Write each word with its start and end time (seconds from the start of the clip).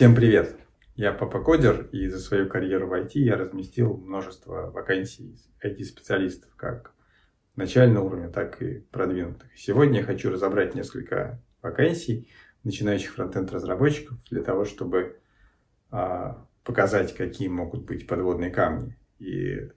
Всем 0.00 0.14
привет! 0.14 0.56
Я 0.96 1.12
Папа 1.12 1.42
Кодер, 1.42 1.90
и 1.92 2.08
за 2.08 2.20
свою 2.20 2.48
карьеру 2.48 2.88
в 2.88 2.94
IT 2.94 3.10
я 3.16 3.36
разместил 3.36 3.98
множество 3.98 4.70
вакансий 4.70 5.36
IT-специалистов, 5.62 6.56
как 6.56 6.94
начального 7.54 8.06
уровня, 8.06 8.30
так 8.30 8.62
и 8.62 8.78
продвинутых. 8.78 9.50
Сегодня 9.54 10.00
я 10.00 10.06
хочу 10.06 10.30
разобрать 10.30 10.74
несколько 10.74 11.44
вакансий 11.60 12.30
начинающих 12.64 13.12
фронтенд 13.12 13.52
разработчиков 13.52 14.16
для 14.30 14.42
того, 14.42 14.64
чтобы 14.64 15.20
а, 15.90 16.46
показать, 16.64 17.14
какие 17.14 17.48
могут 17.48 17.84
быть 17.84 18.06
подводные 18.06 18.50
камни 18.50 18.96
и 19.18 19.68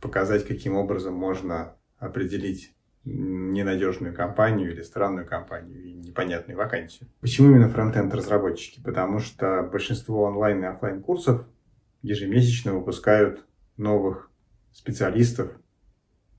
показать, 0.00 0.46
каким 0.46 0.76
образом 0.76 1.14
можно 1.14 1.76
определить 1.98 2.73
ненадежную 3.04 4.14
компанию 4.14 4.72
или 4.72 4.82
странную 4.82 5.26
компанию 5.26 5.82
и 5.82 5.92
непонятную 5.92 6.56
вакансию. 6.56 7.08
Почему 7.20 7.50
именно 7.50 7.68
фронтенд 7.68 8.12
разработчики? 8.14 8.80
Потому 8.82 9.18
что 9.18 9.62
большинство 9.62 10.22
онлайн 10.22 10.62
и 10.62 10.66
офлайн 10.66 11.02
курсов 11.02 11.46
ежемесячно 12.02 12.74
выпускают 12.74 13.44
новых 13.76 14.30
специалистов 14.72 15.50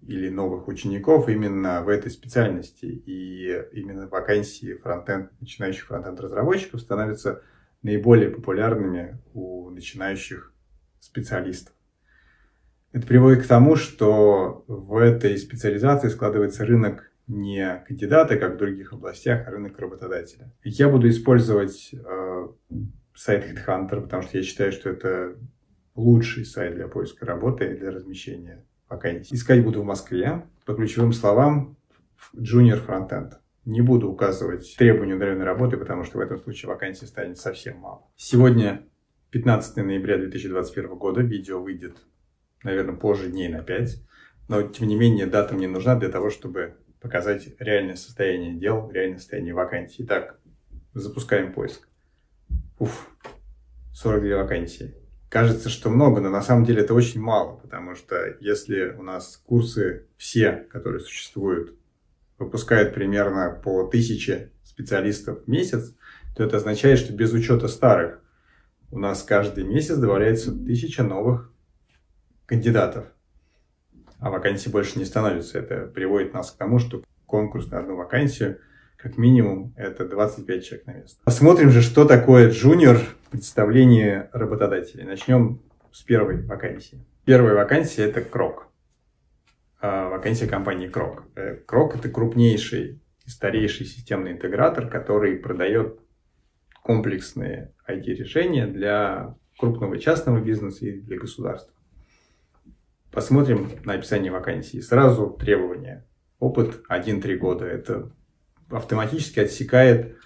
или 0.01 0.29
новых 0.29 0.67
учеников 0.67 1.29
именно 1.29 1.83
в 1.83 1.89
этой 1.89 2.11
специальности. 2.11 2.85
И 2.85 3.47
именно 3.73 4.07
вакансии 4.07 4.73
фронтенд, 4.75 5.31
начинающих 5.39 5.85
фронтенд 5.85 6.19
разработчиков 6.19 6.81
становятся 6.81 7.43
наиболее 7.83 8.29
популярными 8.29 9.19
у 9.33 9.69
начинающих 9.69 10.53
специалистов. 10.99 11.74
Это 12.95 13.07
приводит 13.07 13.43
к 13.43 13.47
тому, 13.47 13.75
что 13.75 14.63
в 14.69 14.95
этой 14.95 15.37
специализации 15.37 16.07
складывается 16.07 16.65
рынок 16.65 17.11
не 17.27 17.83
кандидата, 17.85 18.37
как 18.37 18.53
в 18.53 18.57
других 18.57 18.93
областях, 18.93 19.45
а 19.45 19.51
рынок 19.51 19.77
работодателя. 19.77 20.53
Я 20.63 20.87
буду 20.87 21.09
использовать 21.09 21.91
э, 21.93 22.47
сайт 23.13 23.47
HeadHunter, 23.51 23.99
потому 23.99 24.23
что 24.23 24.37
я 24.37 24.45
считаю, 24.45 24.71
что 24.71 24.89
это 24.89 25.35
лучший 25.93 26.45
сайт 26.45 26.75
для 26.75 26.87
поиска 26.87 27.25
работы 27.25 27.65
и 27.65 27.77
для 27.77 27.91
размещения 27.91 28.63
вакансий. 28.87 29.35
Искать 29.35 29.61
буду 29.61 29.81
в 29.81 29.85
Москве 29.85 30.45
по 30.63 30.73
ключевым 30.73 31.11
словам 31.11 31.75
Junior 32.33 32.81
Frontend. 32.81 33.33
Не 33.65 33.81
буду 33.81 34.09
указывать 34.09 34.73
требования 34.77 35.15
удаленной 35.15 35.43
работы, 35.43 35.75
потому 35.75 36.05
что 36.05 36.17
в 36.19 36.21
этом 36.21 36.37
случае 36.37 36.69
вакансий 36.69 37.07
станет 37.07 37.39
совсем 37.39 37.77
мало. 37.77 38.07
Сегодня 38.15 38.83
15 39.31 39.75
ноября 39.83 40.17
2021 40.17 40.95
года 40.95 41.19
видео 41.19 41.61
выйдет 41.61 41.97
наверное, 42.65 42.95
позже 42.95 43.29
дней 43.29 43.47
на 43.47 43.61
5. 43.61 44.01
Но, 44.49 44.63
тем 44.63 44.87
не 44.87 44.95
менее, 44.95 45.27
дата 45.27 45.55
мне 45.55 45.67
нужна 45.67 45.95
для 45.95 46.09
того, 46.09 46.29
чтобы 46.29 46.75
показать 46.99 47.47
реальное 47.59 47.95
состояние 47.95 48.55
дел, 48.55 48.89
реальное 48.91 49.19
состояние 49.19 49.53
вакансий. 49.53 50.03
Итак, 50.03 50.39
запускаем 50.93 51.53
поиск. 51.53 51.87
Уф, 52.79 53.09
42 53.93 54.37
вакансии. 54.37 54.95
Кажется, 55.29 55.69
что 55.69 55.89
много, 55.89 56.21
но 56.21 56.29
на 56.29 56.41
самом 56.41 56.65
деле 56.65 56.81
это 56.81 56.93
очень 56.93 57.21
мало, 57.21 57.57
потому 57.57 57.95
что 57.95 58.35
если 58.39 58.95
у 58.97 59.03
нас 59.03 59.41
курсы 59.45 60.07
все, 60.17 60.65
которые 60.71 60.99
существуют, 61.01 61.77
выпускают 62.37 62.93
примерно 62.93 63.61
по 63.63 63.87
тысяче 63.87 64.51
специалистов 64.63 65.43
в 65.43 65.47
месяц, 65.47 65.95
то 66.35 66.43
это 66.43 66.57
означает, 66.57 66.99
что 66.99 67.13
без 67.13 67.31
учета 67.33 67.67
старых 67.67 68.21
у 68.91 68.99
нас 68.99 69.23
каждый 69.23 69.63
месяц 69.63 69.97
добавляется 69.97 70.51
тысяча 70.51 71.03
новых 71.03 71.51
кандидатов, 72.45 73.05
а 74.19 74.29
вакансий 74.29 74.69
больше 74.69 74.99
не 74.99 75.05
становится. 75.05 75.59
Это 75.59 75.87
приводит 75.87 76.33
нас 76.33 76.51
к 76.51 76.57
тому, 76.57 76.79
что 76.79 77.03
конкурс 77.25 77.69
на 77.71 77.79
одну 77.79 77.95
вакансию 77.95 78.59
как 78.97 79.17
минимум 79.17 79.73
это 79.77 80.07
25 80.07 80.65
человек 80.65 80.87
на 80.87 80.93
место. 80.93 81.21
Посмотрим 81.25 81.69
же, 81.69 81.83
что 81.83 82.05
такое 82.05 82.49
джуниор 82.49 82.97
в 82.97 83.29
представлении 83.29 84.23
работодателей. 84.31 85.03
Начнем 85.03 85.61
с 85.91 86.01
первой 86.01 86.43
вакансии. 86.43 87.05
Первая 87.23 87.53
вакансия 87.53 88.03
это 88.05 88.21
Крок. 88.21 88.67
А, 89.79 90.09
вакансия 90.09 90.47
компании 90.47 90.87
Крок. 90.87 91.23
Э, 91.35 91.55
Крок 91.55 91.95
это 91.95 92.09
крупнейший 92.09 92.99
и 93.25 93.29
старейший 93.29 93.85
системный 93.85 94.31
интегратор, 94.31 94.87
который 94.87 95.35
продает 95.35 95.99
комплексные 96.81 97.73
IT-решения 97.87 98.65
для 98.65 99.35
крупного 99.59 99.99
частного 99.99 100.39
бизнеса 100.39 100.85
и 100.85 100.99
для 100.99 101.19
государства. 101.19 101.74
Посмотрим 103.15 103.71
на 103.85 103.93
описание 103.93 104.29
вакансии. 104.29 104.81
Сразу 104.81 105.29
требования. 105.29 106.05
Опыт 106.39 106.83
1-3 106.89 107.37
года. 107.37 107.65
Это 107.65 108.11
автоматически 108.69 109.39
отсекает 109.39 110.17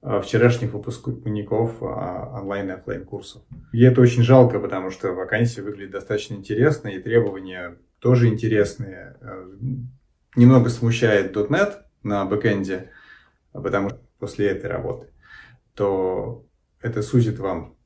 а, 0.00 0.22
вчерашних 0.22 0.72
выпускников 0.72 1.82
а, 1.82 2.40
онлайн 2.40 2.70
и 2.70 2.72
офлайн 2.72 3.04
курсов. 3.04 3.42
И 3.74 3.82
это 3.82 4.00
очень 4.00 4.22
жалко, 4.22 4.60
потому 4.60 4.90
что 4.90 5.12
вакансия 5.12 5.60
выглядит 5.60 5.90
достаточно 5.90 6.36
интересно, 6.36 6.88
и 6.88 7.02
требования 7.02 7.76
тоже 7.98 8.28
интересные. 8.28 9.18
А, 9.20 9.46
немного 10.34 10.70
смущает 10.70 11.36
.NET 11.36 11.82
на 12.02 12.24
бэкэнде, 12.24 12.90
потому 13.52 13.90
что 13.90 14.00
после 14.18 14.48
этой 14.48 14.70
работы, 14.70 15.12
то 15.74 16.46
это 16.80 17.02
сузит 17.02 17.38
вам 17.40 17.76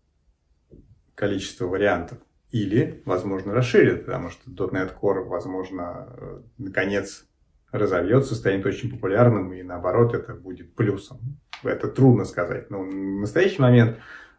количество 1.16 1.66
вариантов. 1.66 2.18
Или, 2.52 3.02
возможно, 3.06 3.54
расширит, 3.54 4.04
потому 4.04 4.28
что 4.28 4.50
.NET 4.50 4.92
Core, 5.00 5.24
возможно, 5.24 6.14
э, 6.16 6.40
наконец 6.58 7.26
разовьется, 7.72 8.34
станет 8.34 8.66
очень 8.66 8.90
популярным, 8.90 9.54
и 9.54 9.62
наоборот, 9.62 10.14
это 10.14 10.34
будет 10.34 10.74
плюсом. 10.74 11.38
Это 11.62 11.88
трудно 11.88 12.26
сказать. 12.26 12.70
Но 12.70 12.82
в 12.82 12.94
настоящий 12.94 13.62
момент 13.62 13.96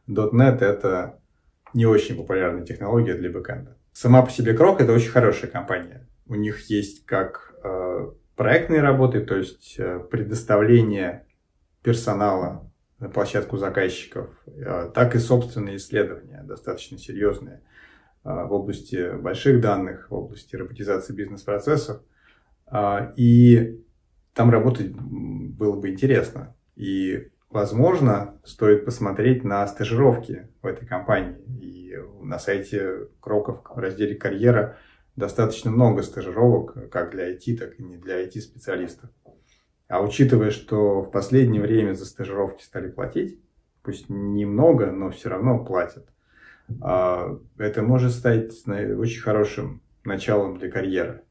.NET 0.08 0.62
это 0.62 1.20
не 1.74 1.88
очень 1.88 2.16
популярная 2.16 2.64
технология 2.64 3.16
для 3.16 3.32
бэкэнда. 3.32 3.76
Сама 3.94 4.22
по 4.22 4.30
себе 4.30 4.54
Крок 4.54 4.80
это 4.80 4.94
очень 4.94 5.10
хорошая 5.10 5.50
компания. 5.50 6.08
У 6.28 6.36
них 6.36 6.70
есть 6.70 7.06
как 7.06 7.56
э, 7.64 8.12
проектные 8.36 8.82
работы, 8.82 9.22
то 9.22 9.36
есть 9.36 9.76
э, 9.80 10.00
предоставление 10.00 11.26
персонала 11.82 12.72
на 13.00 13.10
площадку 13.10 13.58
заказчиков, 13.58 14.30
так 14.94 15.16
и 15.16 15.20
собственные 15.20 15.76
исследования, 15.76 16.42
достаточно 16.44 16.98
серьезные. 16.98 17.62
А, 18.24 18.46
в 18.46 18.54
области 18.54 19.18
больших 19.18 19.60
данных, 19.60 20.10
в 20.10 20.16
области 20.16 20.56
роботизации 20.56 21.14
бизнес-процессов. 21.14 22.02
А, 22.68 23.12
и 23.18 23.84
там 24.34 24.50
работать 24.50 24.92
было 24.94 25.80
бы 25.80 25.90
интересно. 25.90 26.56
И, 26.76 27.30
возможно, 27.50 28.40
стоит 28.46 28.86
посмотреть 28.86 29.44
на 29.44 29.68
стажировки 29.68 30.48
в 30.62 30.68
этой 30.68 30.88
компании. 30.88 31.38
И 31.62 31.96
на 32.22 32.40
сайте 32.40 33.10
Кроков 33.20 33.62
в 33.64 33.78
разделе 33.78 34.16
«Карьера» 34.16 34.78
достаточно 35.16 35.70
много 35.70 36.02
стажировок, 36.02 36.90
как 36.90 37.12
для 37.12 37.32
IT, 37.32 37.58
так 37.58 37.80
и 37.80 37.84
не 37.84 37.98
для 37.98 38.26
IT-специалистов. 38.26 39.10
А 39.90 40.02
учитывая, 40.02 40.50
что 40.50 41.02
в 41.02 41.12
последнее 41.12 41.62
время 41.62 41.94
за 41.94 42.06
стажировки 42.06 42.64
стали 42.64 42.90
платить, 42.90 43.40
пусть 43.84 44.10
немного, 44.10 44.92
но 44.92 45.12
все 45.12 45.30
равно 45.30 45.64
платят, 45.64 46.08
это 46.68 47.82
может 47.82 48.12
стать 48.12 48.52
очень 48.68 49.22
хорошим 49.22 49.84
началом 50.06 50.58
для 50.58 50.70
карьеры. 50.70 51.24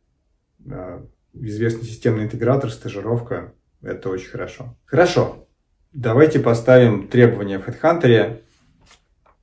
А, 0.71 1.07
известный 1.33 1.85
системный 1.85 2.25
интегратор, 2.25 2.71
стажировка– 2.71 3.55
это 3.83 4.09
очень 4.09 4.29
хорошо. 4.31 4.77
Хорошо, 4.85 5.49
давайте 5.93 6.41
поставим 6.41 7.09
требования 7.09 7.59
в 7.59 7.69
HeadHunter 7.69 8.43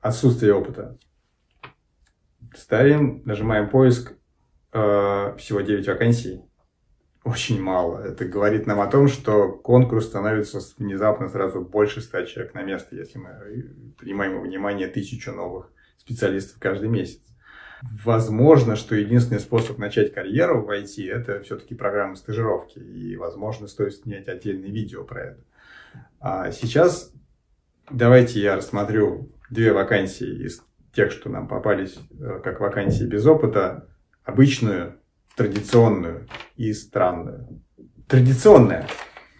отсутствие 0.01 0.53
опыта. 0.53 0.97
Ставим, 2.55 3.21
нажимаем 3.25 3.69
поиск, 3.69 4.13
а, 4.71 5.35
всего 5.37 5.61
9 5.61 5.87
вакансий. 5.87 6.41
Очень 7.25 7.61
мало. 7.61 7.99
Это 7.99 8.25
говорит 8.25 8.65
нам 8.65 8.79
о 8.79 8.87
том, 8.87 9.07
что 9.09 9.51
конкурс 9.51 10.05
становится 10.05 10.61
внезапно 10.77 11.27
сразу 11.27 11.61
больше 11.61 12.01
100 12.01 12.25
человек 12.25 12.53
на 12.53 12.63
место, 12.63 12.95
если 12.95 13.19
мы 13.19 13.93
принимаем 13.97 14.37
во 14.37 14.41
внимание 14.41 14.87
тысячу 14.87 15.33
новых 15.33 15.69
специалистов 15.99 16.57
каждый 16.59 16.89
месяц. 16.89 17.21
Возможно, 18.03 18.75
что 18.75 18.95
единственный 18.95 19.39
способ 19.39 19.77
начать 19.77 20.13
карьеру 20.13 20.65
в 20.65 20.69
IT– 20.69 21.09
это 21.11 21.41
все-таки 21.41 21.75
программа 21.75 22.15
стажировки. 22.15 22.79
И, 22.79 23.15
возможно, 23.15 23.67
стоит 23.67 23.95
снять 23.95 24.27
отдельное 24.27 24.69
видео 24.69 25.03
про 25.03 25.21
это. 25.21 25.43
А 26.19 26.51
сейчас 26.51 27.13
давайте 27.89 28.41
я 28.41 28.57
рассмотрю 28.57 29.31
две 29.49 29.71
вакансии 29.71 30.45
из 30.45 30.61
тех, 30.93 31.11
что 31.11 31.29
нам 31.29 31.47
попались 31.47 31.97
э, 32.19 32.41
как 32.43 32.59
вакансии 32.59 33.05
без 33.05 33.25
опыта. 33.25 33.87
Обычную, 34.23 34.99
традиционную 35.35 36.27
и 36.57 36.73
странную. 36.73 37.61
Традиционная. 38.07 38.87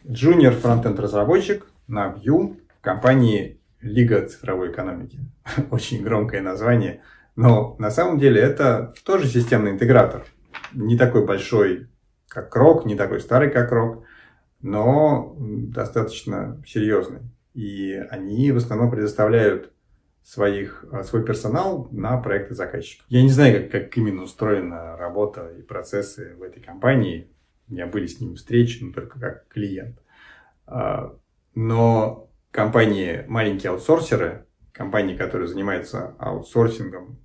Junior 0.05 0.51
фронтенд 0.51 0.99
разработчик 0.99 1.67
на 1.87 2.07
Vue 2.13 2.59
в 2.77 2.81
компании 2.81 3.58
Лига 3.81 4.25
цифровой 4.25 4.71
экономики. 4.71 5.19
Очень 5.71 6.03
громкое 6.03 6.41
название. 6.41 7.01
Но 7.35 7.75
на 7.79 7.89
самом 7.91 8.19
деле 8.19 8.41
это 8.41 8.93
тоже 9.05 9.27
системный 9.27 9.71
интегратор. 9.71 10.25
Не 10.73 10.97
такой 10.97 11.25
большой, 11.25 11.87
как 12.27 12.51
Крок, 12.51 12.85
не 12.85 12.95
такой 12.95 13.21
старый, 13.21 13.49
как 13.49 13.69
Крок, 13.69 14.03
но 14.61 15.35
достаточно 15.39 16.61
серьезный. 16.67 17.21
И 17.53 17.93
они 18.09 18.51
в 18.51 18.57
основном 18.57 18.91
предоставляют 18.91 19.71
своих, 20.23 20.85
свой 21.03 21.23
персонал 21.25 21.87
на 21.91 22.17
проекты 22.17 22.53
заказчиков. 22.53 23.05
Я 23.09 23.23
не 23.23 23.29
знаю, 23.29 23.63
как, 23.63 23.71
как 23.71 23.97
именно 23.97 24.23
устроена 24.23 24.95
работа 24.97 25.49
и 25.57 25.61
процессы 25.61 26.35
в 26.37 26.43
этой 26.43 26.61
компании. 26.61 27.31
У 27.67 27.73
меня 27.73 27.87
были 27.87 28.05
с 28.05 28.19
ними 28.19 28.35
встречи, 28.35 28.83
но 28.83 28.91
только 28.91 29.19
как 29.19 29.47
клиент. 29.47 29.99
А, 30.67 31.15
но 31.55 32.28
компании, 32.51 33.25
маленькие 33.27 33.71
аутсорсеры, 33.71 34.45
компании, 34.71 35.15
которые 35.15 35.47
занимаются 35.47 36.15
аутсорсингом 36.19 37.19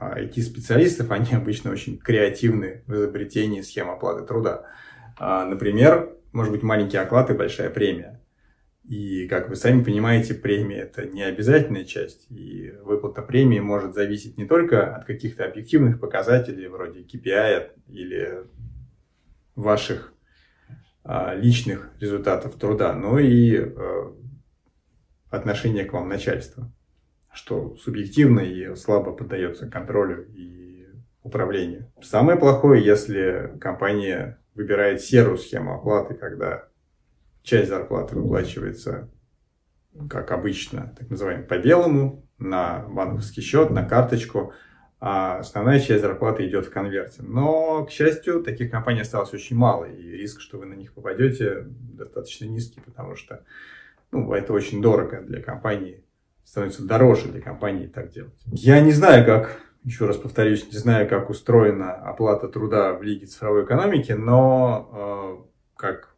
IT-специалистов, 0.00 1.10
они 1.10 1.32
обычно 1.32 1.70
очень 1.70 1.98
креативны 1.98 2.82
в 2.86 2.94
изобретении 2.94 3.60
схем 3.60 3.90
оплаты 3.90 4.26
труда. 4.26 4.66
Например, 5.18 6.16
может 6.32 6.52
быть 6.52 6.62
маленький 6.62 6.96
оклад 6.96 7.30
и 7.30 7.34
большая 7.34 7.70
премия. 7.70 8.20
И, 8.88 9.26
как 9.28 9.48
вы 9.48 9.56
сами 9.56 9.82
понимаете, 9.82 10.34
премия– 10.34 10.80
это 10.82 11.06
не 11.06 11.22
обязательная 11.22 11.84
часть. 11.84 12.30
И 12.30 12.70
выплата 12.82 13.22
премии 13.22 13.60
может 13.60 13.94
зависеть 13.94 14.36
не 14.36 14.46
только 14.46 14.94
от 14.94 15.06
каких-то 15.06 15.46
объективных 15.46 16.00
показателей, 16.00 16.68
вроде 16.68 17.00
KPI 17.00 17.70
или 17.88 18.40
ваших 19.54 20.12
а, 21.02 21.34
личных 21.34 21.92
результатов 21.98 22.56
труда, 22.56 22.92
но 22.94 23.18
и 23.18 23.58
отношения 25.34 25.84
к 25.84 25.92
вам 25.92 26.08
начальства, 26.08 26.70
что 27.32 27.76
субъективно 27.76 28.40
и 28.40 28.74
слабо 28.76 29.12
поддается 29.12 29.68
контролю 29.68 30.26
и 30.32 30.88
управлению. 31.22 31.90
Самое 32.02 32.38
плохое, 32.38 32.84
если 32.84 33.56
компания 33.60 34.38
выбирает 34.54 35.00
серую 35.00 35.38
схему 35.38 35.74
оплаты, 35.74 36.14
когда 36.14 36.68
часть 37.42 37.68
зарплаты 37.68 38.16
выплачивается, 38.16 39.10
как 40.08 40.30
обычно, 40.32 40.94
так 40.98 41.10
называемый 41.10 41.46
по 41.46 41.58
белому, 41.58 42.24
на 42.38 42.80
банковский 42.88 43.42
счет, 43.42 43.70
на 43.70 43.84
карточку, 43.84 44.52
а 45.00 45.38
основная 45.38 45.80
часть 45.80 46.00
зарплаты 46.00 46.46
идет 46.46 46.66
в 46.66 46.70
конверте. 46.70 47.22
Но, 47.22 47.84
к 47.84 47.90
счастью, 47.90 48.42
таких 48.42 48.70
компаний 48.70 49.02
осталось 49.02 49.34
очень 49.34 49.56
мало, 49.56 49.84
и 49.84 50.02
риск, 50.12 50.40
что 50.40 50.58
вы 50.58 50.66
на 50.66 50.74
них 50.74 50.94
попадете, 50.94 51.64
достаточно 51.66 52.46
низкий, 52.46 52.80
потому 52.80 53.14
что 53.14 53.44
ну, 54.14 54.32
это 54.32 54.52
очень 54.52 54.80
дорого 54.80 55.20
для 55.20 55.42
компании, 55.42 56.04
становится 56.44 56.86
дороже 56.86 57.28
для 57.28 57.40
компании 57.40 57.88
так 57.88 58.10
делать. 58.10 58.40
Я 58.46 58.80
не 58.80 58.92
знаю, 58.92 59.26
как, 59.26 59.60
еще 59.82 60.06
раз 60.06 60.16
повторюсь, 60.16 60.70
не 60.72 60.78
знаю, 60.78 61.08
как 61.08 61.30
устроена 61.30 61.92
оплата 61.92 62.48
труда 62.48 62.92
в 62.94 63.02
Лиге 63.02 63.26
цифровой 63.26 63.64
экономики, 63.64 64.12
но 64.12 65.42
э, 65.44 65.70
как 65.76 66.14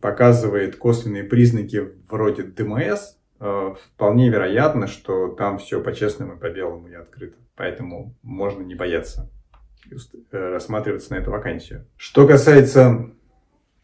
показывает 0.00 0.76
косвенные 0.76 1.24
признаки 1.24 1.90
вроде 2.08 2.44
ДМС, 2.44 3.16
э, 3.40 3.74
вполне 3.84 4.30
вероятно, 4.30 4.86
что 4.86 5.28
там 5.28 5.58
все 5.58 5.82
по-честному 5.82 6.34
и 6.34 6.38
по-белому 6.38 6.88
и 6.88 6.94
открыто. 6.94 7.36
Поэтому 7.56 8.14
можно 8.22 8.62
не 8.62 8.76
бояться 8.76 9.28
э, 9.90 9.96
рассматриваться 10.30 11.12
на 11.12 11.18
эту 11.18 11.32
вакансию. 11.32 11.86
Что 11.96 12.26
касается 12.26 13.10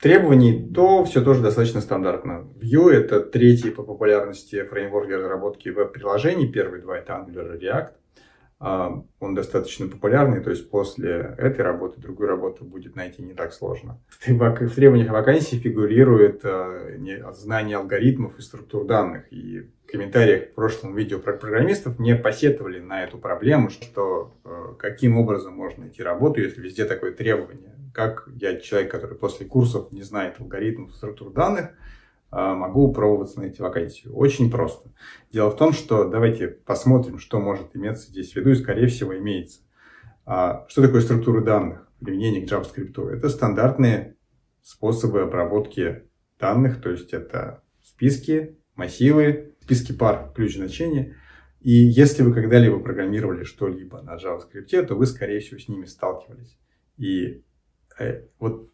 требований, 0.01 0.71
то 0.73 1.05
все 1.05 1.23
тоже 1.23 1.43
достаточно 1.43 1.81
стандартно. 1.81 2.49
Vue— 2.61 2.91
это 2.93 3.21
третий 3.21 3.71
по 3.71 3.83
популярности 3.83 4.63
фреймворк 4.65 5.07
для 5.09 5.19
разработки 5.19 5.69
веб-приложений. 5.69 6.53
Первые 6.53 6.83
два— 6.83 6.99
это 6.99 7.13
Angular 7.13 7.57
и 7.57 7.65
React. 7.65 7.91
А, 8.59 9.03
он 9.21 9.35
достаточно 9.35 9.87
популярный, 9.87 10.43
то 10.43 10.49
есть 10.49 10.71
после 10.71 11.35
этой 11.37 11.61
работы 11.61 12.01
другую 12.01 12.29
работу 12.29 12.65
будет 12.65 12.97
найти 12.97 13.23
не 13.23 13.35
так 13.35 13.53
сложно. 13.53 14.01
В 14.27 14.75
требованиях 14.75 15.11
вакансии 15.11 15.57
фигурирует 15.57 16.41
а, 16.45 17.33
знание 17.33 17.77
алгоритмов 17.77 18.39
и 18.39 18.43
структур 18.43 18.87
данных. 18.87 19.31
И 19.31 19.61
в 19.61 19.91
комментариях 19.91 20.51
к 20.51 20.55
прошлому 20.55 20.97
видео 20.97 21.19
про 21.19 21.35
программистов 21.35 21.99
мне 21.99 22.17
посетовали 22.17 22.81
на 22.81 23.05
эту 23.05 23.19
проблему, 23.19 23.69
что 23.69 24.35
а, 24.45 24.75
каким 24.79 25.19
образом 25.19 25.55
можно 25.55 25.85
найти 25.85 26.03
работу, 26.03 26.41
если 26.41 26.63
везде 26.63 26.87
такое 26.87 27.13
требование. 27.13 27.76
Как 27.97 28.29
я, 28.39 28.61
человек, 28.61 28.91
который 28.91 29.17
после 29.17 29.47
курсов 29.47 29.91
не 29.91 30.03
знает 30.03 30.39
алгоритмов 30.39 30.95
структур 30.95 31.33
данных, 31.33 31.71
а, 32.31 32.55
могу 32.55 32.93
пробоваться 32.93 33.41
на 33.41 33.45
эти 33.45 33.63
вакансии. 33.63 34.07
Очень 34.09 34.51
просто. 34.51 34.91
Дело 35.33 35.49
в 35.49 35.57
том, 35.57 35.73
что 35.73 36.07
давайте 36.07 36.49
посмотрим, 36.49 37.19
что 37.19 37.41
может 37.41 37.75
иметься 37.75 38.11
здесь 38.11 38.33
в 38.33 38.37
виду, 38.37 38.51
и 38.51 38.55
скорее 38.55 38.89
всего 38.89 39.17
имеется. 39.17 39.61
А, 40.27 40.67
что 40.69 40.83
такое 40.83 41.01
структура 41.01 41.41
данных? 41.41 41.89
Применение 42.05 42.47
к 42.47 42.53
JavaScript. 42.53 43.13
Это 43.13 43.31
стандартные 43.31 44.19
способы 44.61 45.23
обработки 45.23 46.03
данных, 46.39 46.83
то 46.83 46.91
есть 46.91 47.15
это 47.15 47.63
списки, 47.83 48.59
массивы, 48.75 49.55
списки 49.63 49.93
пар, 49.93 50.33
ключ 50.35 50.57
значения. 50.57 51.17
И 51.63 51.71
если 51.73 52.23
вы 52.23 52.35
когда-либо 52.35 52.79
программировали 52.79 53.45
что-либо 53.45 54.03
на 54.03 54.17
JavaScript, 54.17 54.85
то 54.85 54.97
вы, 54.97 55.07
скорее 55.07 55.41
всего, 55.41 55.59
с 55.59 55.67
ними 55.67 55.87
сталкивались. 55.87 56.59
И 56.99 57.43
вот 58.39 58.71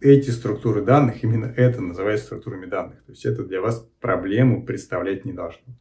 эти 0.00 0.30
структуры 0.30 0.82
данных, 0.82 1.24
именно 1.24 1.46
это 1.46 1.80
называется 1.80 2.26
структурами 2.26 2.66
данных. 2.66 3.04
То 3.04 3.12
есть 3.12 3.24
это 3.24 3.44
для 3.44 3.60
вас 3.60 3.88
проблему 4.00 4.64
представлять 4.64 5.24
не 5.24 5.32
должно. 5.32 5.78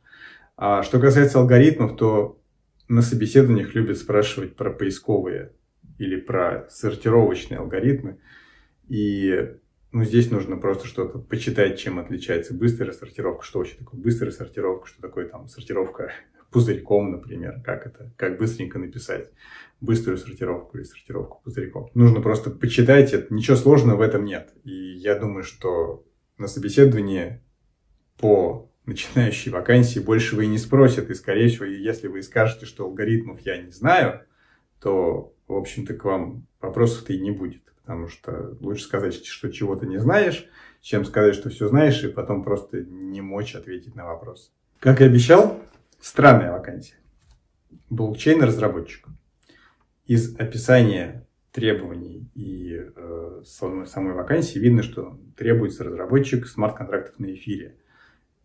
А 0.56 0.84
что 0.84 1.00
касается 1.00 1.40
алгоритмов, 1.40 1.98
то 1.98 2.40
на 2.88 3.02
собеседованиях 3.02 3.76
любят 3.76 3.98
спрашивать 3.98 4.56
про 4.56 4.72
поисковые 4.72 5.54
или 5.98 6.20
про 6.20 6.68
сортировочные 6.70 7.60
алгоритмы. 7.60 8.20
И 8.88 9.58
ну, 9.92 10.04
здесь 10.04 10.32
нужно 10.32 10.58
просто 10.58 10.88
что-то 10.88 11.20
почитать, 11.20 11.80
чем 11.80 12.00
отличается 12.00 12.54
быстрая 12.54 12.94
сортировка, 12.94 13.46
что 13.46 13.60
вообще 13.60 13.78
такое 13.78 14.00
быстрая 14.00 14.32
сортировка, 14.32 14.88
что 14.88 15.02
такое 15.02 15.28
там 15.28 15.48
сортировка 15.48 16.12
пузырьком, 16.54 17.12
например, 17.12 17.62
как 17.66 17.86
это, 17.86 18.14
как 18.16 18.38
быстренько 18.38 18.80
написать 18.80 19.30
быструю 19.82 20.18
сортировку 20.18 20.78
или 20.78 20.86
сортировку 20.86 21.42
пузырьком. 21.44 21.90
Нужно 21.94 22.22
просто 22.22 22.50
почитать 22.52 23.12
это, 23.12 23.34
ничего 23.34 23.58
сложного 23.58 23.98
в 23.98 24.02
этом 24.02 24.24
нет. 24.24 24.54
И 24.64 24.72
я 24.72 25.20
думаю, 25.20 25.44
что 25.44 26.06
на 26.38 26.48
собеседовании 26.48 27.42
по 28.18 28.72
начинающей 28.86 29.52
вакансии 29.52 30.00
больше 30.00 30.36
вы 30.36 30.46
и 30.46 30.48
не 30.48 30.58
спросят. 30.58 31.10
И, 31.10 31.16
скорее 31.16 31.50
всего, 31.50 31.66
если 31.66 32.08
вы 32.08 32.22
скажете, 32.22 32.66
что 32.66 32.86
алгоритмов 32.86 33.42
я 33.42 33.58
не 33.62 33.72
знаю, 33.72 34.22
то, 34.82 35.34
в 35.48 35.54
общем-то, 35.54 35.94
к 35.96 36.06
вам 36.06 36.48
вопросов-то 36.62 37.14
и 37.14 37.20
не 37.20 37.32
будет. 37.32 37.64
Потому 37.82 38.08
что 38.08 38.58
лучше 38.62 38.84
сказать, 38.84 39.26
что 39.26 39.52
чего-то 39.52 39.86
не 39.86 40.00
знаешь, 40.00 40.48
чем 40.82 41.04
сказать, 41.06 41.36
что 41.36 41.50
все 41.50 41.68
знаешь, 41.68 42.04
и 42.04 42.08
потом 42.08 42.44
просто 42.44 42.82
не 42.82 43.22
мочь 43.22 43.56
ответить 43.56 43.96
на 43.96 44.06
вопрос. 44.06 44.54
Как 44.80 45.02
и 45.02 45.06
обещал, 45.06 45.60
странная 46.04 46.52
вакансия. 46.52 46.96
Блокчейн-разработчик 47.90 49.08
из 50.06 50.38
описания 50.38 51.26
требований 51.54 52.30
и 52.36 52.78
э, 52.94 53.42
самой, 53.46 53.88
самой 53.88 54.14
вакансии 54.14 54.60
видно, 54.60 54.84
что 54.84 55.18
требуется 55.38 55.86
разработчик 55.86 56.46
смарт-контрактов 56.46 57.20
на 57.20 57.34
эфире. 57.34 57.78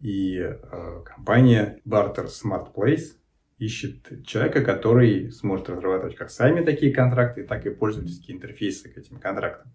И 0.00 0.38
э, 0.38 1.02
компания 1.04 1.80
Barter 1.84 2.26
Smart 2.26 2.72
Place 2.72 3.16
ищет 3.58 4.24
человека, 4.24 4.64
который 4.64 5.32
сможет 5.32 5.68
разрабатывать 5.68 6.14
как 6.14 6.30
сами 6.30 6.64
такие 6.64 6.92
контракты, 6.94 7.42
так 7.42 7.66
и 7.66 7.70
пользовательские 7.70 8.36
интерфейсы 8.36 8.88
к 8.88 8.96
этим 8.96 9.18
контрактам. 9.18 9.72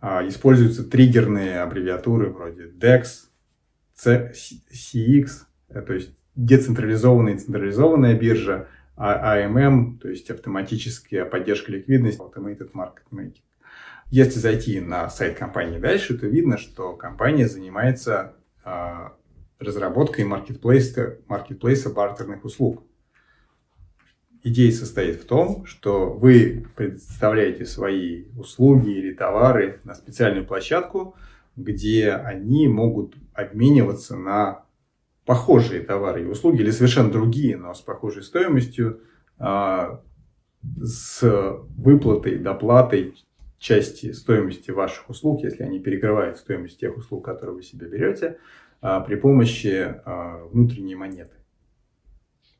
А, 0.00 0.26
используются 0.28 0.84
триггерные 0.84 1.60
аббревиатуры 1.60 2.28
вроде 2.28 2.66
DEX, 2.66 3.30
CX, 3.96 5.28
э, 5.70 5.80
то 5.80 5.94
есть 5.94 6.23
децентрализованная 6.36 7.34
и 7.34 7.38
централизованная 7.38 8.14
биржа, 8.14 8.68
AMM, 8.96 9.98
то 9.98 10.08
есть 10.08 10.30
автоматическая 10.30 11.24
поддержка 11.24 11.72
ликвидности, 11.72 12.20
Automated 12.20 12.72
Market 12.72 13.10
Making. 13.10 13.42
Если 14.10 14.38
зайти 14.38 14.80
на 14.80 15.08
сайт 15.10 15.36
компании 15.36 15.78
дальше, 15.78 16.16
то 16.16 16.26
видно, 16.26 16.58
что 16.58 16.92
компания 16.92 17.48
занимается 17.48 18.34
э, 18.64 19.08
разработкой 19.58 20.24
маркетплейса, 20.24 21.18
маркетплейса 21.26 21.90
бартерных 21.90 22.44
услуг. 22.44 22.84
Идея 24.44 24.70
состоит 24.72 25.22
в 25.22 25.26
том, 25.26 25.64
что 25.64 26.10
вы 26.12 26.66
предоставляете 26.76 27.64
свои 27.64 28.26
услуги 28.36 28.90
или 28.90 29.14
товары 29.14 29.80
на 29.84 29.94
специальную 29.94 30.46
площадку, 30.46 31.16
где 31.56 32.12
они 32.12 32.68
могут 32.68 33.16
обмениваться 33.32 34.16
на 34.16 34.63
похожие 35.24 35.80
товары 35.80 36.22
и 36.22 36.26
услуги 36.26 36.60
или 36.60 36.70
совершенно 36.70 37.10
другие, 37.10 37.56
но 37.56 37.74
с 37.74 37.80
похожей 37.80 38.22
стоимостью, 38.22 39.00
а, 39.38 40.02
с 40.62 41.20
выплатой, 41.76 42.38
доплатой 42.38 43.14
части 43.58 44.12
стоимости 44.12 44.70
ваших 44.70 45.08
услуг, 45.08 45.42
если 45.42 45.62
они 45.62 45.80
перекрывают 45.80 46.36
стоимость 46.36 46.80
тех 46.80 46.96
услуг, 46.96 47.24
которые 47.24 47.56
вы 47.56 47.62
себе 47.62 47.86
берете, 47.88 48.38
а, 48.80 49.00
при 49.00 49.16
помощи 49.16 49.94
а, 50.04 50.44
внутренней 50.52 50.94
монеты. 50.94 51.36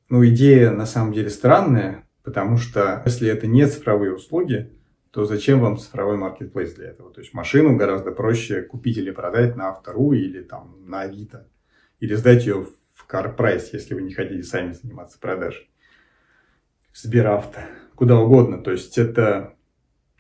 Ну, 0.09 0.25
идея 0.27 0.71
на 0.71 0.87
самом 0.87 1.13
деле 1.13 1.29
странная, 1.29 2.09
потому 2.23 2.57
что 2.57 3.03
если 3.05 3.29
это 3.29 3.47
не 3.47 3.67
цифровые 3.67 4.15
услуги, 4.15 4.71
то 5.11 5.25
зачем 5.25 5.61
вам 5.61 5.77
цифровой 5.77 6.17
маркетплейс 6.17 6.75
для 6.75 6.89
этого? 6.89 7.13
То 7.13 7.21
есть 7.21 7.35
машину 7.35 7.77
гораздо 7.77 8.11
проще 8.11 8.63
купить 8.63 8.97
или 8.97 9.11
продать 9.11 9.55
на 9.57 9.69
Автору 9.69 10.13
или 10.13 10.43
там 10.43 10.77
на 10.87 11.03
Авито 11.03 11.47
или 12.01 12.15
сдать 12.15 12.47
ее 12.47 12.67
в 12.95 13.07
CarPrice, 13.09 13.71
если 13.73 13.95
вы 13.95 14.03
не 14.03 14.15
хотите 14.15 14.43
сами 14.43 14.73
заниматься 14.73 15.19
продажей. 15.19 15.71
Сберавто, 16.93 17.67
куда 17.95 18.19
угодно. 18.19 18.63
То 18.63 18.71
есть 18.71 18.99
это 18.99 19.55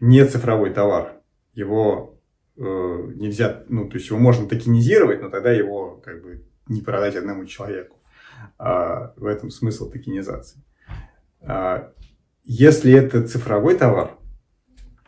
не 0.00 0.24
цифровой 0.24 0.72
товар. 0.72 1.20
Его 1.52 2.20
э, 2.56 2.62
нельзя, 2.62 3.64
ну, 3.68 3.88
то 3.88 3.96
есть 3.96 4.08
его 4.10 4.18
можно 4.18 4.48
токенизировать, 4.48 5.22
но 5.22 5.30
тогда 5.30 5.52
его 5.52 5.96
как 5.98 6.22
бы 6.22 6.46
не 6.66 6.80
продать 6.80 7.16
одному 7.16 7.46
человеку. 7.46 7.98
А, 8.58 9.12
в 9.16 9.26
этом 9.26 9.50
смысл 9.50 9.90
токенизации. 9.90 10.62
А, 11.40 11.92
если 12.44 12.92
это 12.92 13.26
цифровой 13.26 13.76
товар, 13.76 14.18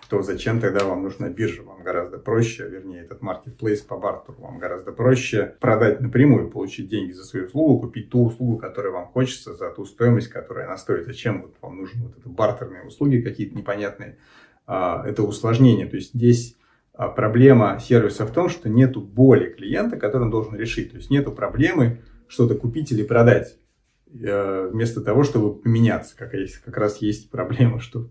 то 0.08 0.22
зачем 0.22 0.60
тогда 0.60 0.84
вам 0.84 1.02
нужна 1.02 1.28
биржа? 1.28 1.62
Вам 1.62 1.82
гораздо 1.82 2.18
проще, 2.18 2.68
вернее, 2.68 3.02
этот 3.02 3.22
маркетплейс 3.22 3.80
по 3.80 3.96
бартеру, 3.96 4.38
вам 4.38 4.58
гораздо 4.58 4.92
проще 4.92 5.56
продать 5.60 6.00
напрямую, 6.00 6.50
получить 6.50 6.88
деньги 6.88 7.12
за 7.12 7.24
свою 7.24 7.46
услугу, 7.46 7.80
купить 7.80 8.10
ту 8.10 8.26
услугу, 8.26 8.58
которую 8.58 8.94
вам 8.94 9.06
хочется, 9.06 9.54
за 9.54 9.70
ту 9.70 9.84
стоимость, 9.84 10.28
которая 10.28 10.66
она 10.66 10.76
стоит. 10.76 11.06
Зачем 11.06 11.42
вот 11.42 11.56
вам 11.60 11.78
нужны 11.78 12.04
вот 12.04 12.18
это 12.18 12.28
бартерные 12.28 12.84
услуги 12.84 13.20
какие-то 13.20 13.56
непонятные? 13.56 14.18
А, 14.66 15.04
это 15.06 15.22
усложнение. 15.22 15.86
То 15.86 15.96
есть 15.96 16.14
здесь 16.14 16.56
а, 16.92 17.08
проблема 17.08 17.78
сервиса 17.80 18.26
в 18.26 18.32
том, 18.32 18.48
что 18.48 18.68
нету 18.68 19.00
боли 19.00 19.50
клиента, 19.50 19.96
который 19.96 20.22
он 20.22 20.30
должен 20.30 20.56
решить. 20.56 20.90
То 20.90 20.96
есть 20.96 21.10
нету 21.10 21.32
проблемы 21.32 22.00
что-то 22.28 22.54
купить 22.54 22.90
или 22.90 23.02
продать 23.04 23.58
э, 24.12 24.68
вместо 24.72 25.00
того, 25.00 25.22
чтобы 25.22 25.54
поменяться. 25.54 26.16
Как, 26.16 26.34
есть, 26.34 26.58
как 26.58 26.76
раз 26.76 26.98
есть 26.98 27.30
проблема, 27.30 27.80
что 27.80 28.10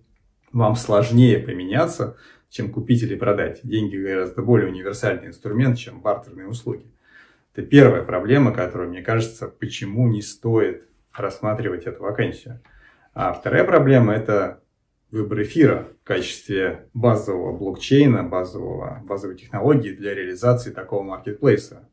вам 0.51 0.75
сложнее 0.75 1.39
поменяться, 1.39 2.17
чем 2.49 2.71
купить 2.71 3.03
или 3.03 3.15
продать. 3.15 3.59
Деньги 3.63 3.97
гораздо 3.97 4.41
более 4.41 4.69
универсальный 4.69 5.27
инструмент, 5.27 5.77
чем 5.77 6.01
бартерные 6.01 6.47
услуги. 6.47 6.85
Это 7.53 7.65
первая 7.67 8.03
проблема, 8.03 8.53
которая, 8.53 8.87
мне 8.87 9.01
кажется, 9.01 9.47
почему 9.47 10.07
не 10.07 10.21
стоит 10.21 10.87
рассматривать 11.13 11.85
эту 11.85 12.03
вакансию. 12.03 12.61
А 13.13 13.31
вторая 13.33 13.63
проблема– 13.63 14.13
это 14.15 14.61
выбор 15.11 15.43
эфира 15.43 15.87
в 16.01 16.07
качестве 16.07 16.89
базового 16.93 17.57
блокчейна, 17.57 18.23
базового, 18.23 19.01
базовой 19.05 19.37
технологии 19.37 19.91
для 19.91 20.13
реализации 20.13 20.71
такого 20.71 21.03
маркетплейса. 21.03 21.87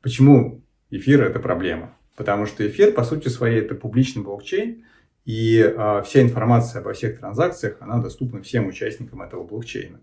Почему 0.00 0.62
эфир– 0.90 1.22
это 1.24 1.38
проблема? 1.38 1.94
Потому 2.16 2.46
что 2.46 2.66
эфир, 2.66 2.92
по 2.92 3.04
сути 3.04 3.28
своей, 3.28 3.60
это 3.60 3.74
публичный 3.74 4.22
блокчейн, 4.22 4.84
и 5.24 5.62
а, 5.62 6.02
вся 6.02 6.22
информация 6.22 6.80
обо 6.80 6.92
всех 6.92 7.18
транзакциях, 7.18 7.76
она 7.80 7.98
доступна 7.98 8.42
всем 8.42 8.66
участникам 8.66 9.22
этого 9.22 9.44
блокчейна. 9.44 10.00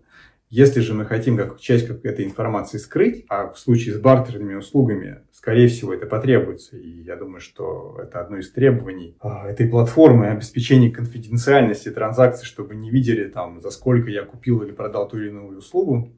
Если 0.48 0.80
же 0.80 0.94
мы 0.94 1.04
хотим 1.04 1.36
как 1.36 1.60
часть 1.60 1.86
как 1.86 2.04
этой 2.04 2.24
информации 2.24 2.78
скрыть, 2.78 3.24
а 3.28 3.52
в 3.52 3.58
случае 3.58 3.94
с 3.94 4.00
бартерными 4.00 4.54
услугами, 4.54 5.20
скорее 5.30 5.68
всего, 5.68 5.94
это 5.94 6.06
потребуется, 6.06 6.76
и 6.76 7.02
я 7.02 7.14
думаю, 7.14 7.40
что 7.40 8.00
это 8.02 8.20
одно 8.20 8.38
из 8.38 8.50
требований 8.50 9.16
а, 9.20 9.48
этой 9.48 9.68
платформы 9.68 10.26
обеспечение 10.26 10.90
конфиденциальности 10.90 11.90
транзакций, 11.90 12.46
чтобы 12.46 12.74
не 12.74 12.90
видели 12.90 13.28
там, 13.28 13.60
за 13.60 13.70
сколько 13.70 14.10
я 14.10 14.24
купил 14.24 14.62
или 14.62 14.72
продал 14.72 15.08
ту 15.08 15.18
или 15.18 15.28
иную 15.28 15.58
услугу, 15.58 16.12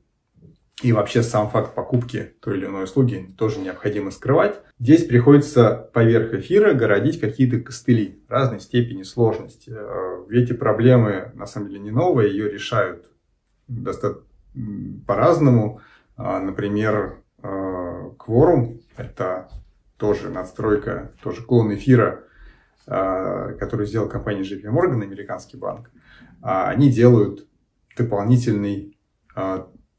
и 0.82 0.92
вообще 0.92 1.22
сам 1.22 1.50
факт 1.50 1.74
покупки 1.74 2.32
той 2.40 2.56
или 2.56 2.66
иной 2.66 2.84
услуги 2.84 3.28
тоже 3.36 3.60
необходимо 3.60 4.10
скрывать. 4.10 4.60
Здесь 4.78 5.04
приходится 5.04 5.90
поверх 5.92 6.34
эфира 6.34 6.72
городить 6.72 7.20
какие-то 7.20 7.60
костыли 7.60 8.22
разной 8.28 8.60
степени 8.60 9.02
сложности. 9.02 9.70
Э, 9.74 10.24
эти 10.30 10.52
проблемы 10.52 11.30
на 11.34 11.46
самом 11.46 11.68
деле 11.68 11.80
не 11.80 11.90
новые, 11.90 12.30
ее 12.30 12.50
решают 12.50 13.10
достаточно 13.68 14.24
по-разному. 15.06 15.80
А, 16.16 16.40
например, 16.40 17.22
Quorum– 17.42 18.80
это 18.96 19.48
тоже 19.96 20.30
надстройка, 20.30 21.12
тоже 21.22 21.42
клон 21.42 21.74
эфира, 21.74 22.24
а, 22.86 23.52
который 23.52 23.86
сделал 23.86 24.08
компания 24.08 24.42
JP 24.42 24.64
Morgan, 24.64 25.02
американский 25.02 25.56
банк. 25.56 25.90
А, 26.40 26.68
они 26.68 26.90
делают 26.90 27.46
дополнительный 27.96 28.98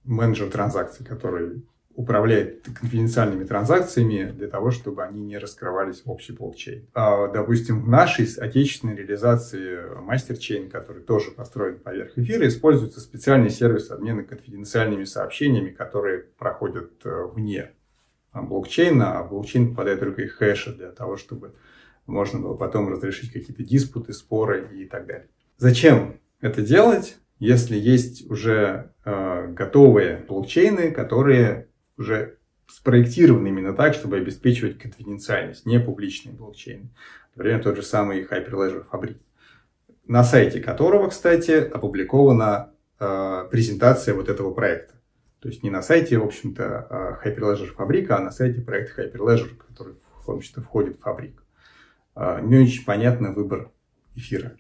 менеджер 0.03 0.49
транзакций, 0.49 1.05
который 1.05 1.63
управляет 1.95 2.63
конфиденциальными 2.79 3.43
транзакциями 3.43 4.31
для 4.31 4.47
того, 4.47 4.71
чтобы 4.71 5.03
они 5.03 5.21
не 5.21 5.37
раскрывались 5.37 6.03
в 6.03 6.09
общий 6.09 6.33
блокчейн. 6.33 6.87
А, 6.93 7.27
допустим, 7.27 7.83
в 7.83 7.87
нашей 7.87 8.25
отечественной 8.25 8.95
реализации 8.95 9.77
MasterChain, 10.01 10.69
который 10.69 11.03
тоже 11.03 11.31
построен 11.31 11.79
поверх 11.79 12.17
эфира, 12.17 12.47
используется 12.47 12.99
специальный 12.99 13.51
сервис 13.51 13.91
обмена 13.91 14.23
конфиденциальными 14.23 15.03
сообщениями, 15.03 15.69
которые 15.69 16.19
проходят 16.37 16.93
э, 17.05 17.25
вне 17.31 17.71
блокчейна, 18.33 19.19
а 19.19 19.23
блокчейн 19.23 19.69
попадает 19.69 19.99
только 19.99 20.23
их 20.23 20.33
хэши 20.33 20.73
для 20.73 20.89
того, 20.91 21.17
чтобы 21.17 21.53
можно 22.07 22.39
было 22.39 22.55
потом 22.55 22.89
разрешить 22.89 23.31
какие-то 23.31 23.63
диспуты, 23.63 24.13
споры 24.13 24.67
и 24.73 24.85
так 24.85 25.05
далее. 25.05 25.29
Зачем 25.57 26.19
это 26.41 26.61
делать? 26.61 27.17
Если 27.43 27.77
есть 27.77 28.29
уже 28.31 28.93
э, 29.03 29.47
готовые 29.47 30.23
блокчейны, 30.29 30.91
которые 30.91 31.67
уже 31.97 32.37
спроектированы 32.67 33.49
именно 33.49 33.73
так, 33.73 33.95
чтобы 33.95 34.15
обеспечивать 34.15 34.79
конфиденциальность, 34.79 35.65
не 35.65 35.77
публичные 35.77 36.33
блокчейны. 36.33 36.89
Например, 37.35 37.61
тот 37.61 37.75
же 37.75 37.83
самый 37.83 38.23
Hyperledger 38.23 38.85
Fabric, 38.89 39.17
на 40.07 40.23
сайте 40.23 40.61
которого, 40.61 41.09
кстати, 41.09 41.51
опубликована 41.51 42.71
э, 42.99 43.47
презентация 43.51 44.13
вот 44.13 44.29
этого 44.29 44.53
проекта. 44.53 44.93
То 45.41 45.49
есть 45.49 45.63
не 45.63 45.69
на 45.69 45.81
сайте, 45.81 46.19
в 46.19 46.23
общем-то, 46.23 47.19
э, 47.23 47.27
Hyperledger 47.27 47.75
Fabric, 47.75 48.07
а 48.07 48.19
на 48.19 48.31
сайте 48.31 48.61
проекта 48.61 49.03
Hyperledger, 49.03 49.57
который, 49.57 49.95
в 50.25 50.31
общем-то, 50.31 50.61
входит 50.61 50.97
в 50.97 51.05
Fabric. 51.05 51.33
Э, 52.15 52.39
не 52.41 52.55
очень 52.55 52.85
понятно 52.85 53.33
выбор 53.33 53.69
эфира. 54.15 54.55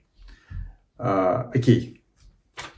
Э, 0.99 1.45
окей. 1.53 2.02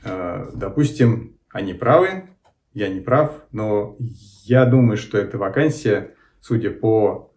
Э, 0.06 0.46
допустим, 0.54 1.36
они 1.50 1.74
правы, 1.74 2.28
я 2.74 2.88
не 2.88 3.00
прав, 3.00 3.42
но 3.52 3.96
я 4.44 4.64
думаю, 4.66 4.96
что 4.96 5.18
эта 5.18 5.38
вакансия, 5.38 6.14
судя 6.40 6.70
по 6.70 7.32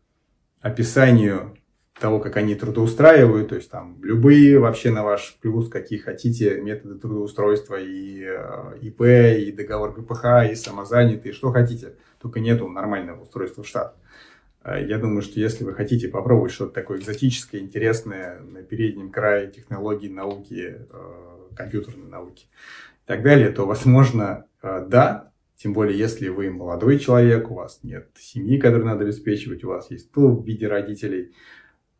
описанию 0.61 1.55
того, 1.99 2.19
как 2.19 2.37
они 2.37 2.55
трудоустраивают, 2.55 3.49
то 3.49 3.55
есть 3.55 3.69
там 3.71 3.97
любые 4.03 4.59
вообще 4.59 4.91
на 4.91 5.03
ваш 5.03 5.37
плюс, 5.41 5.69
какие 5.69 5.99
хотите 5.99 6.61
методы 6.61 6.95
трудоустройства, 6.95 7.77
и 7.79 8.23
э, 8.23 8.77
ИП, 8.81 9.01
и 9.01 9.51
договор 9.51 9.93
ГПХ, 9.93 10.51
и 10.51 10.55
самозанятые, 10.55 11.33
что 11.33 11.51
хотите, 11.51 11.95
только 12.21 12.39
нету 12.39 12.67
нормального 12.69 13.23
устройства 13.23 13.63
в 13.63 13.67
штат. 13.67 13.95
Э, 14.63 14.85
я 14.85 14.97
думаю, 14.97 15.21
что 15.21 15.39
если 15.39 15.63
вы 15.63 15.73
хотите 15.73 16.07
попробовать 16.07 16.51
что-то 16.51 16.73
такое 16.73 16.99
экзотическое, 16.99 17.61
интересное 17.61 18.39
на 18.41 18.61
переднем 18.61 19.09
крае 19.09 19.47
технологий, 19.49 20.09
науки, 20.09 20.87
компьютерной 21.59 22.07
науки 22.07 22.45
и 22.45 23.07
так 23.07 23.21
далее, 23.21 23.49
то, 23.49 23.65
возможно, 23.65 24.45
э, 24.63 24.85
да, 24.87 25.33
тем 25.57 25.73
более, 25.73 25.97
если 25.97 26.29
вы 26.29 26.49
молодой 26.49 26.99
человек, 26.99 27.51
у 27.51 27.55
вас 27.55 27.81
нет 27.83 28.09
семьи, 28.17 28.57
которую 28.57 28.85
надо 28.85 29.03
обеспечивать, 29.03 29.63
у 29.65 29.67
вас 29.67 29.91
есть 29.91 30.11
тул 30.13 30.41
в 30.41 30.45
виде 30.45 30.67
родителей, 30.67 31.33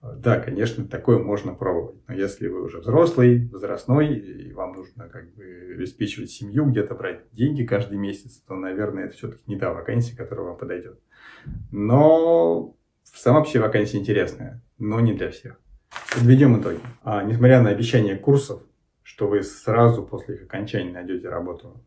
э, 0.02 0.08
да, 0.16 0.40
конечно, 0.40 0.88
такое 0.88 1.20
можно 1.20 1.54
пробовать. 1.54 1.98
Но 2.08 2.14
если 2.14 2.48
вы 2.48 2.64
уже 2.64 2.80
взрослый, 2.80 3.50
возрастной, 3.50 4.16
и 4.16 4.54
вам 4.54 4.74
нужно 4.74 5.10
как 5.10 5.34
бы 5.36 5.74
обеспечивать 5.76 6.32
семью, 6.32 6.66
где-то 6.66 6.96
брать 6.96 7.30
деньги 7.34 7.64
каждый 7.66 7.98
месяц, 7.98 8.42
то, 8.48 8.56
наверное, 8.56 9.08
это 9.08 9.16
все-таки 9.18 9.44
не 9.48 9.60
та 9.60 9.74
вакансия, 9.74 10.16
которая 10.16 10.48
вам 10.48 10.58
подойдет. 10.58 11.02
Но 11.72 12.78
сама 13.04 13.40
вообще 13.40 13.60
вакансия 13.60 13.98
интересная, 13.98 14.64
но 14.78 15.02
не 15.02 15.14
для 15.14 15.32
всех. 15.32 15.60
Подведем 16.14 16.62
итоги. 16.62 16.80
А, 17.04 17.24
несмотря 17.24 17.62
на 17.62 17.72
обещание 17.72 18.16
курсов, 18.16 18.62
что 19.10 19.28
вы 19.28 19.42
сразу 19.42 20.04
после 20.04 20.36
их 20.36 20.44
окончания 20.44 20.92
найдете 20.92 21.30
работу 21.30 21.84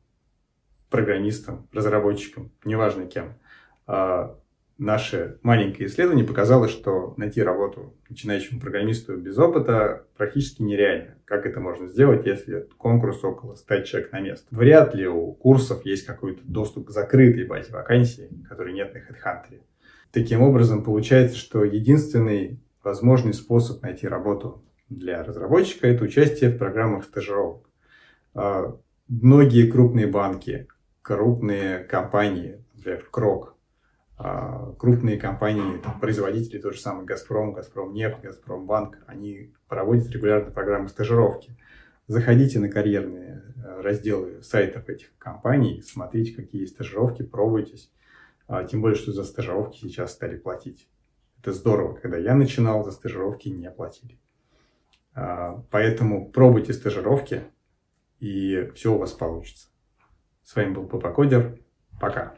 программистом, 0.90 1.68
разработчиком, 1.72 2.50
неважно 2.64 3.06
кем. 3.06 3.38
А 3.86 4.36
наше 4.76 5.38
маленькое 5.42 5.88
исследование 5.88 6.26
показало, 6.26 6.66
что 6.66 7.14
найти 7.16 7.40
работу 7.40 7.94
начинающему 8.08 8.60
программисту 8.60 9.16
без 9.18 9.38
опыта 9.38 10.04
практически 10.16 10.62
нереально. 10.62 11.14
Как 11.24 11.46
это 11.46 11.60
можно 11.60 11.86
сделать, 11.86 12.26
если 12.26 12.68
конкурс 12.76 13.22
около 13.22 13.54
100 13.54 13.82
человек 13.82 14.10
на 14.10 14.18
место? 14.18 14.48
Вряд 14.50 14.92
ли 14.92 15.06
у 15.06 15.32
курсов 15.32 15.86
есть 15.86 16.04
какой-то 16.04 16.42
доступ 16.42 16.88
к 16.88 16.90
закрытой 16.90 17.46
базе 17.46 17.72
вакансий, 17.72 18.30
который 18.48 18.72
нет 18.74 18.92
на 18.94 18.98
HeadHunter. 18.98 19.60
Таким 20.10 20.42
образом, 20.42 20.82
получается, 20.82 21.38
что 21.38 21.62
единственный 21.62 22.58
возможный 22.82 23.32
способ 23.32 23.80
найти 23.80 24.08
работу 24.08 24.64
для 24.96 25.22
разработчика– 25.22 25.86
это 25.88 26.04
участие 26.04 26.50
в 26.50 26.58
программах 26.58 27.04
стажировок. 27.04 27.68
А, 28.34 28.76
многие 29.08 29.70
крупные 29.70 30.06
банки, 30.06 30.68
крупные 31.02 31.80
компании, 31.80 32.64
например, 32.74 33.06
Крок, 33.10 33.56
а, 34.18 34.72
крупные 34.78 35.18
компании, 35.18 35.78
там, 35.78 35.98
производители, 36.00 36.60
тот 36.60 36.74
же 36.74 36.80
самый 36.80 37.04
Газпром, 37.04 37.52
Газпром 37.52 37.92
нефть, 37.92 38.20
Газпром 38.22 38.66
банк, 38.66 38.98
они 39.06 39.52
проводят 39.68 40.10
регулярно 40.10 40.50
программы 40.50 40.88
стажировки. 40.88 41.56
Заходите 42.08 42.58
на 42.58 42.68
карьерные 42.68 43.42
э, 43.56 43.80
разделы 43.80 44.42
сайтов 44.42 44.88
этих 44.88 45.16
компаний, 45.18 45.82
смотрите, 45.82 46.34
какие 46.34 46.62
есть 46.62 46.74
стажировки, 46.74 47.22
пробуйтесь. 47.22 47.90
А, 48.48 48.64
тем 48.64 48.82
более, 48.82 48.96
что 48.96 49.12
за 49.12 49.24
стажировки 49.24 49.78
сейчас 49.78 50.12
стали 50.12 50.36
платить 50.36 50.88
Это 51.40 51.52
здорово, 51.52 51.94
когда 51.94 52.18
я 52.18 52.34
начинал, 52.34 52.84
за 52.84 52.90
стажировки 52.90 53.48
не 53.48 53.70
платили. 53.70 54.18
А, 55.14 55.62
поэтому 55.70 56.30
пробуйте 56.30 56.72
стажировки, 56.72 57.44
и 58.20 58.70
все 58.74 58.94
у 58.94 58.98
вас 58.98 59.12
получится. 59.12 59.68
С 60.42 60.56
вами 60.56 60.74
был 60.74 60.86
Папа 60.86 61.10
Кодер. 61.10 61.58
Пока. 62.00 62.34